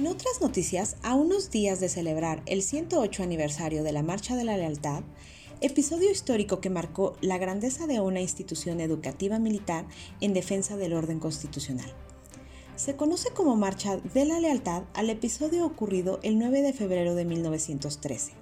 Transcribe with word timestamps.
malas 0.00 0.40
noticias, 0.40 0.96
a 1.02 1.14
unos 1.14 1.50
días 1.50 1.78
de 1.78 1.88
celebrar 1.88 2.42
el 2.46 2.62
108 2.62 3.22
aniversario 3.22 3.82
de 3.82 3.92
la 3.92 4.02
Marcha 4.02 4.36
de 4.36 4.44
la 4.44 4.56
Lealtad, 4.56 5.02
episodio 5.60 6.10
histórico 6.10 6.60
que 6.60 6.70
marcó 6.70 7.14
la 7.20 7.36
grandeza 7.36 7.86
de 7.86 8.00
una 8.00 8.20
institución 8.20 8.80
educativa 8.80 9.38
militar 9.38 9.84
en 10.20 10.32
defensa 10.32 10.76
del 10.76 10.94
orden 10.94 11.20
constitucional. 11.20 11.92
Se 12.74 12.96
conoce 12.96 13.30
como 13.34 13.54
Marcha 13.54 13.98
de 13.98 14.24
la 14.24 14.40
Lealtad 14.40 14.84
al 14.94 15.10
episodio 15.10 15.66
ocurrido 15.66 16.20
el 16.22 16.38
9 16.38 16.62
de 16.62 16.72
febrero 16.72 17.14
de 17.14 17.26
1913, 17.26 18.32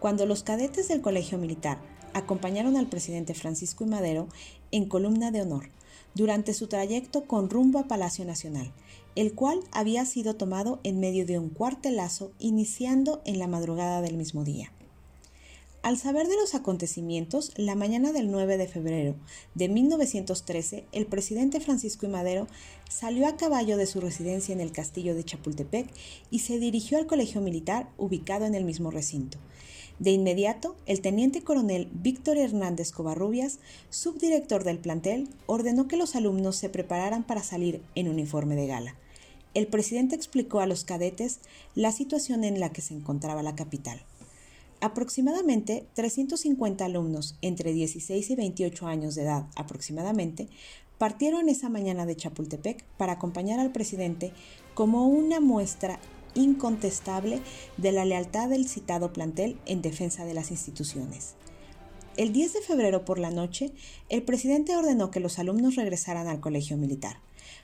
cuando 0.00 0.26
los 0.26 0.42
cadetes 0.42 0.88
del 0.88 1.02
Colegio 1.02 1.38
Militar 1.38 1.78
acompañaron 2.14 2.76
al 2.76 2.88
presidente 2.88 3.34
Francisco 3.34 3.84
I. 3.84 3.88
Madero 3.88 4.28
en 4.72 4.88
columna 4.88 5.30
de 5.30 5.42
honor 5.42 5.68
durante 6.14 6.54
su 6.54 6.66
trayecto 6.66 7.26
con 7.26 7.50
rumbo 7.50 7.78
a 7.78 7.86
Palacio 7.86 8.24
Nacional, 8.24 8.72
el 9.14 9.34
cual 9.34 9.60
había 9.70 10.04
sido 10.06 10.34
tomado 10.34 10.80
en 10.82 10.98
medio 10.98 11.26
de 11.26 11.38
un 11.38 11.50
cuartelazo 11.50 12.32
iniciando 12.38 13.22
en 13.24 13.38
la 13.38 13.46
madrugada 13.46 14.00
del 14.00 14.16
mismo 14.16 14.42
día. 14.42 14.72
Al 15.82 15.96
saber 15.96 16.28
de 16.28 16.36
los 16.36 16.54
acontecimientos, 16.54 17.52
la 17.56 17.74
mañana 17.74 18.12
del 18.12 18.30
9 18.30 18.58
de 18.58 18.68
febrero 18.68 19.14
de 19.54 19.70
1913, 19.70 20.84
el 20.92 21.06
presidente 21.06 21.58
Francisco 21.58 22.04
I. 22.04 22.10
Madero 22.10 22.48
salió 22.90 23.26
a 23.26 23.38
caballo 23.38 23.78
de 23.78 23.86
su 23.86 23.98
residencia 23.98 24.52
en 24.52 24.60
el 24.60 24.72
castillo 24.72 25.14
de 25.14 25.24
Chapultepec 25.24 25.88
y 26.30 26.40
se 26.40 26.58
dirigió 26.58 26.98
al 26.98 27.06
colegio 27.06 27.40
militar 27.40 27.88
ubicado 27.96 28.44
en 28.44 28.54
el 28.54 28.64
mismo 28.64 28.90
recinto. 28.90 29.38
De 29.98 30.10
inmediato, 30.10 30.76
el 30.84 31.00
teniente 31.00 31.42
coronel 31.42 31.88
Víctor 31.94 32.36
Hernández 32.36 32.92
Covarrubias, 32.92 33.58
subdirector 33.88 34.64
del 34.64 34.78
plantel, 34.78 35.30
ordenó 35.46 35.88
que 35.88 35.96
los 35.96 36.14
alumnos 36.14 36.56
se 36.56 36.68
prepararan 36.68 37.22
para 37.22 37.42
salir 37.42 37.80
en 37.94 38.08
uniforme 38.08 38.54
de 38.54 38.66
gala. 38.66 38.96
El 39.54 39.66
presidente 39.66 40.14
explicó 40.14 40.60
a 40.60 40.66
los 40.66 40.84
cadetes 40.84 41.40
la 41.74 41.90
situación 41.90 42.44
en 42.44 42.60
la 42.60 42.70
que 42.70 42.82
se 42.82 42.92
encontraba 42.92 43.42
la 43.42 43.54
capital. 43.54 44.02
Aproximadamente 44.80 45.86
350 45.94 46.86
alumnos 46.86 47.36
entre 47.42 47.72
16 47.72 48.30
y 48.30 48.34
28 48.34 48.86
años 48.86 49.14
de 49.14 49.22
edad 49.22 49.46
aproximadamente 49.54 50.48
partieron 50.96 51.50
esa 51.50 51.68
mañana 51.68 52.06
de 52.06 52.16
Chapultepec 52.16 52.84
para 52.96 53.12
acompañar 53.12 53.60
al 53.60 53.72
presidente 53.72 54.32
como 54.74 55.06
una 55.06 55.38
muestra 55.38 56.00
incontestable 56.34 57.40
de 57.76 57.92
la 57.92 58.06
lealtad 58.06 58.48
del 58.48 58.68
citado 58.68 59.12
plantel 59.12 59.58
en 59.66 59.82
defensa 59.82 60.24
de 60.24 60.32
las 60.32 60.50
instituciones. 60.50 61.34
El 62.16 62.32
10 62.32 62.54
de 62.54 62.60
febrero 62.62 63.04
por 63.04 63.18
la 63.18 63.30
noche, 63.30 63.72
el 64.08 64.22
presidente 64.22 64.76
ordenó 64.76 65.10
que 65.10 65.20
los 65.20 65.38
alumnos 65.38 65.76
regresaran 65.76 66.26
al 66.26 66.40
colegio 66.40 66.76
militar, 66.76 67.16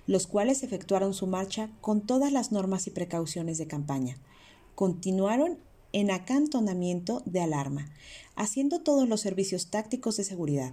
los 0.07 0.27
cuales 0.27 0.63
efectuaron 0.63 1.15
su 1.15 1.27
marcha 1.27 1.71
con 1.81 2.03
todas 2.03 2.33
las 2.33 2.53
normas 2.53 2.87
y 2.87 2.91
precauciones 2.91 3.59
de 3.59 3.67
campaña. 3.67 4.17
Continuaron 4.75 5.59
en 5.93 6.11
acantonamiento 6.11 7.23
de 7.25 7.41
alarma, 7.41 7.91
haciendo 8.35 8.81
todos 8.81 9.09
los 9.09 9.21
servicios 9.21 9.69
tácticos 9.69 10.17
de 10.17 10.25
seguridad, 10.25 10.73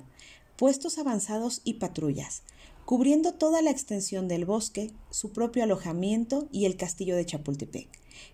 puestos 0.58 0.98
avanzados 0.98 1.62
y 1.64 1.76
patrullas, 1.76 2.44
cubriendo 2.86 3.34
toda 3.34 3.62
la 3.62 3.72
extensión 3.72 4.28
del 4.28 4.46
bosque, 4.46 4.92
su 5.10 5.32
propio 5.32 5.64
alojamiento 5.64 6.48
y 6.52 6.66
el 6.66 6.78
castillo 6.78 7.16
de 7.16 7.26
Chapultepec, 7.26 7.88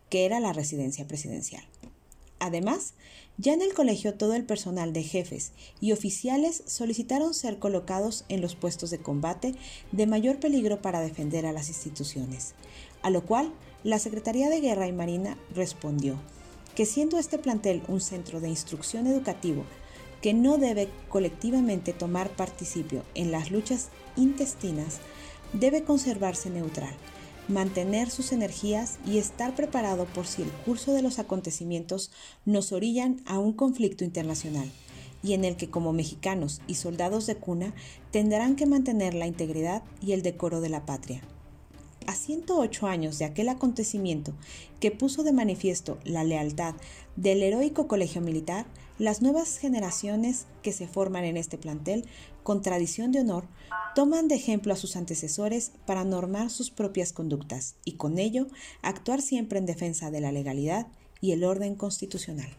que 0.09 0.25
era 0.25 0.39
la 0.39 0.53
residencia 0.53 1.07
presidencial. 1.07 1.63
Además, 2.39 2.93
ya 3.37 3.53
en 3.53 3.61
el 3.61 3.73
colegio 3.73 4.15
todo 4.15 4.33
el 4.33 4.45
personal 4.45 4.93
de 4.93 5.03
jefes 5.03 5.51
y 5.81 5.91
oficiales 5.91 6.63
solicitaron 6.65 7.33
ser 7.33 7.59
colocados 7.59 8.25
en 8.29 8.41
los 8.41 8.55
puestos 8.55 8.89
de 8.89 8.99
combate 8.99 9.55
de 9.91 10.07
mayor 10.07 10.39
peligro 10.39 10.81
para 10.81 11.01
defender 11.01 11.45
a 11.45 11.51
las 11.51 11.69
instituciones, 11.69 12.53
a 13.01 13.09
lo 13.09 13.25
cual 13.25 13.53
la 13.83 13.99
Secretaría 13.99 14.49
de 14.49 14.61
Guerra 14.61 14.87
y 14.87 14.93
Marina 14.93 15.37
respondió 15.53 16.19
que 16.79 16.85
siendo 16.85 17.17
este 17.17 17.37
plantel 17.37 17.83
un 17.89 17.99
centro 17.99 18.39
de 18.39 18.47
instrucción 18.47 19.05
educativo 19.05 19.65
que 20.21 20.33
no 20.33 20.57
debe 20.57 20.87
colectivamente 21.09 21.91
tomar 21.91 22.29
participio 22.29 23.03
en 23.15 23.31
las 23.31 23.51
luchas 23.51 23.89
intestinas, 24.15 24.99
debe 25.51 25.83
conservarse 25.83 26.49
neutral, 26.49 26.95
mantener 27.49 28.09
sus 28.09 28.31
energías 28.31 28.97
y 29.05 29.17
estar 29.17 29.55
preparado 29.55 30.05
por 30.05 30.25
si 30.25 30.41
el 30.41 30.51
curso 30.51 30.93
de 30.93 31.01
los 31.01 31.19
acontecimientos 31.19 32.11
nos 32.45 32.71
orillan 32.71 33.21
a 33.25 33.39
un 33.39 33.51
conflicto 33.51 34.05
internacional, 34.05 34.71
y 35.21 35.33
en 35.33 35.43
el 35.43 35.57
que 35.57 35.69
como 35.69 35.91
mexicanos 35.91 36.61
y 36.65 36.75
soldados 36.75 37.25
de 37.25 37.35
cuna 37.35 37.73
tendrán 38.11 38.55
que 38.55 38.65
mantener 38.65 39.15
la 39.15 39.27
integridad 39.27 39.83
y 40.01 40.13
el 40.13 40.21
decoro 40.21 40.61
de 40.61 40.69
la 40.69 40.85
patria 40.85 41.21
a 42.09 42.15
108 42.15 42.87
años 42.87 43.19
de 43.19 43.25
aquel 43.25 43.49
acontecimiento 43.49 44.33
que 44.79 44.89
puso 44.89 45.21
de 45.21 45.31
manifiesto 45.31 45.99
la 46.05 46.23
lealtad 46.23 46.73
del 47.15 47.43
heroico 47.43 47.87
colegio 47.87 48.19
militar, 48.19 48.65
las 48.97 49.21
nuevas 49.21 49.59
generaciones 49.59 50.47
que 50.63 50.71
se 50.71 50.87
forman 50.87 51.23
en 51.23 51.37
este 51.37 51.59
plantel, 51.59 52.07
con 52.41 52.63
tradición 52.63 53.11
de 53.11 53.19
honor, 53.19 53.45
toman 53.93 54.27
de 54.27 54.33
ejemplo 54.33 54.73
a 54.73 54.75
sus 54.75 54.95
antecesores 54.95 55.71
para 55.85 56.03
normar 56.03 56.49
sus 56.49 56.71
propias 56.71 57.13
conductas 57.13 57.75
y 57.85 57.91
con 57.91 58.17
ello 58.17 58.47
actuar 58.81 59.21
siempre 59.21 59.59
en 59.59 59.67
defensa 59.67 60.09
de 60.09 60.21
la 60.21 60.31
legalidad 60.31 60.87
y 61.21 61.33
el 61.33 61.43
orden 61.43 61.75
constitucional. 61.75 62.49